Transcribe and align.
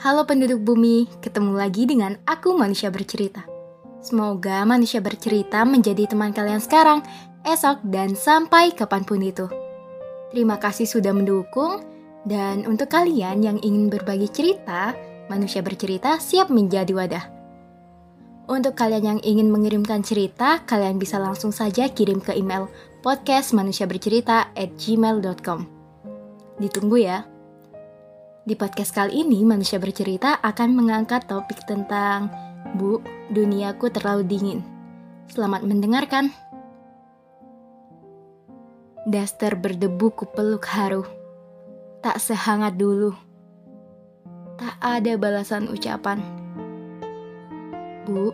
Halo 0.00 0.24
penduduk 0.24 0.64
bumi, 0.64 1.04
ketemu 1.20 1.60
lagi 1.60 1.84
dengan 1.84 2.16
aku 2.24 2.56
manusia 2.56 2.88
bercerita. 2.88 3.44
Semoga 4.00 4.64
manusia 4.64 4.96
bercerita 5.04 5.60
menjadi 5.68 6.08
teman 6.08 6.32
kalian 6.32 6.56
sekarang, 6.56 7.04
esok, 7.44 7.84
dan 7.84 8.16
sampai 8.16 8.72
kapan 8.72 9.04
pun 9.04 9.20
itu. 9.20 9.44
Terima 10.32 10.56
kasih 10.56 10.88
sudah 10.88 11.12
mendukung, 11.12 11.84
dan 12.24 12.64
untuk 12.64 12.88
kalian 12.88 13.44
yang 13.44 13.60
ingin 13.60 13.92
berbagi 13.92 14.32
cerita, 14.32 14.96
manusia 15.28 15.60
bercerita 15.60 16.16
siap 16.16 16.48
menjadi 16.48 16.96
wadah. 16.96 17.24
Untuk 18.48 18.80
kalian 18.80 19.04
yang 19.04 19.20
ingin 19.20 19.52
mengirimkan 19.52 20.00
cerita, 20.00 20.64
kalian 20.64 20.96
bisa 20.96 21.20
langsung 21.20 21.52
saja 21.52 21.92
kirim 21.92 22.24
ke 22.24 22.32
email 22.32 22.72
podcastmanusiabercerita 23.04 24.56
at 24.56 24.70
gmail.com. 24.80 25.68
Ditunggu 26.56 27.04
ya. 27.04 27.29
Di 28.40 28.56
podcast 28.56 28.96
kali 28.96 29.20
ini, 29.20 29.44
manusia 29.44 29.76
bercerita 29.76 30.40
akan 30.40 30.72
mengangkat 30.72 31.28
topik 31.28 31.60
tentang 31.68 32.32
Bu, 32.72 33.04
duniaku 33.28 33.92
terlalu 33.92 34.24
dingin. 34.24 34.60
Selamat 35.28 35.60
mendengarkan. 35.60 36.32
Daster 39.04 39.60
berdebu 39.60 40.16
kupeluk 40.16 40.64
haru. 40.72 41.04
Tak 42.00 42.16
sehangat 42.16 42.80
dulu. 42.80 43.12
Tak 44.56 44.76
ada 44.80 45.20
balasan 45.20 45.68
ucapan. 45.68 46.24
Bu, 48.08 48.32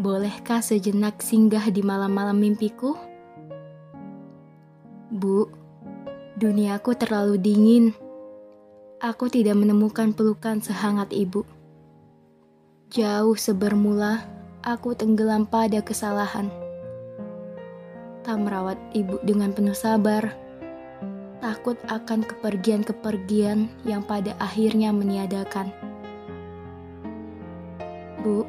bolehkah 0.00 0.64
sejenak 0.64 1.20
singgah 1.20 1.68
di 1.68 1.84
malam-malam 1.84 2.40
mimpiku? 2.40 2.96
Bu, 5.12 5.44
duniaku 6.40 6.96
terlalu 6.96 7.36
dingin 7.36 7.92
aku 9.00 9.32
tidak 9.32 9.56
menemukan 9.56 10.12
pelukan 10.12 10.60
sehangat 10.60 11.08
ibu. 11.16 11.48
Jauh 12.92 13.32
sebermula, 13.32 14.28
aku 14.60 14.92
tenggelam 14.92 15.48
pada 15.48 15.80
kesalahan. 15.80 16.52
Tak 18.20 18.36
merawat 18.36 18.76
ibu 18.92 19.16
dengan 19.24 19.56
penuh 19.56 19.72
sabar, 19.72 20.36
takut 21.40 21.80
akan 21.88 22.28
kepergian-kepergian 22.28 23.72
yang 23.88 24.04
pada 24.04 24.36
akhirnya 24.36 24.92
meniadakan. 24.92 25.72
Bu, 28.20 28.44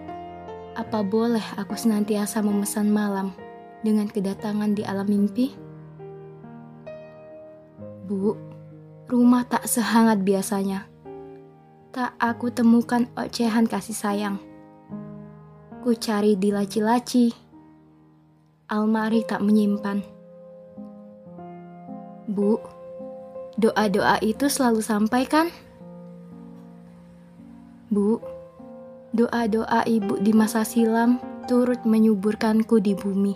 apa 0.76 1.00
boleh 1.00 1.44
aku 1.56 1.80
senantiasa 1.80 2.44
memesan 2.44 2.92
malam 2.92 3.32
dengan 3.88 4.12
kedatangan 4.12 4.76
di 4.76 4.84
alam 4.84 5.08
mimpi? 5.08 5.56
Bu, 8.04 8.36
rumah 9.12 9.44
tak 9.44 9.68
sehangat 9.68 10.24
biasanya. 10.24 10.88
Tak 11.92 12.16
aku 12.16 12.48
temukan 12.48 13.12
ocehan 13.20 13.68
kasih 13.68 13.92
sayang. 13.92 14.40
Ku 15.84 15.92
cari 16.00 16.40
di 16.40 16.48
laci-laci, 16.56 17.36
almari 18.72 19.28
tak 19.28 19.44
menyimpan. 19.44 20.00
Bu, 22.32 22.56
doa-doa 23.60 24.24
itu 24.24 24.48
selalu 24.48 24.80
sampaikan. 24.80 25.52
Bu, 27.92 28.24
doa-doa 29.12 29.84
ibu 29.84 30.16
di 30.24 30.32
masa 30.32 30.64
silam 30.64 31.20
turut 31.52 31.84
menyuburkanku 31.84 32.80
di 32.80 32.96
bumi. 32.96 33.36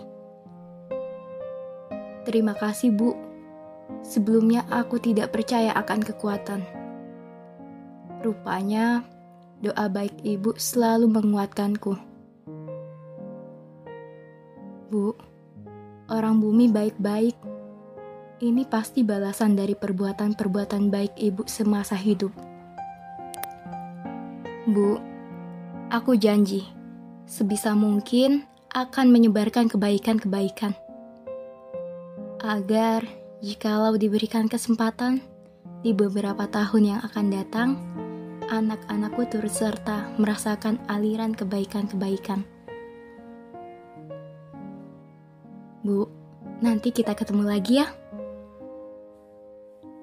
Terima 2.24 2.56
kasih, 2.56 2.96
Bu 2.96 3.25
Sebelumnya 4.06 4.62
aku 4.70 5.02
tidak 5.02 5.34
percaya 5.34 5.74
akan 5.74 5.98
kekuatan. 5.98 6.62
Rupanya, 8.22 9.02
doa 9.58 9.90
baik 9.90 10.22
ibu 10.22 10.54
selalu 10.54 11.10
menguatkanku. 11.10 11.98
Bu, 14.94 15.10
orang 16.06 16.38
bumi 16.38 16.70
baik-baik. 16.70 17.34
Ini 18.38 18.62
pasti 18.70 19.02
balasan 19.02 19.58
dari 19.58 19.74
perbuatan-perbuatan 19.74 20.86
baik 20.86 21.18
ibu 21.18 21.42
semasa 21.50 21.98
hidup. 21.98 22.30
Bu, 24.70 25.02
aku 25.90 26.14
janji, 26.14 26.62
sebisa 27.26 27.74
mungkin 27.74 28.46
akan 28.70 29.10
menyebarkan 29.10 29.66
kebaikan-kebaikan. 29.66 30.78
Agar 32.46 33.25
Jikalau 33.44 34.00
diberikan 34.00 34.48
kesempatan, 34.48 35.20
di 35.84 35.92
beberapa 35.92 36.48
tahun 36.48 36.96
yang 36.96 37.00
akan 37.04 37.26
datang, 37.28 37.68
anak-anakku 38.48 39.28
turut 39.28 39.52
serta 39.52 40.08
merasakan 40.16 40.80
aliran 40.88 41.36
kebaikan-kebaikan. 41.36 42.48
Bu, 45.84 46.08
nanti 46.64 46.96
kita 46.96 47.12
ketemu 47.12 47.44
lagi 47.44 47.84
ya. 47.84 47.92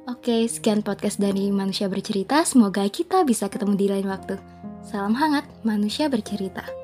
Oke, 0.06 0.46
sekian 0.46 0.86
podcast 0.86 1.18
dari 1.18 1.50
Manusia 1.50 1.90
Bercerita. 1.90 2.46
Semoga 2.46 2.86
kita 2.86 3.26
bisa 3.26 3.50
ketemu 3.50 3.74
di 3.74 3.88
lain 3.90 4.08
waktu. 4.14 4.38
Salam 4.86 5.18
hangat, 5.18 5.48
Manusia 5.66 6.06
Bercerita. 6.06 6.83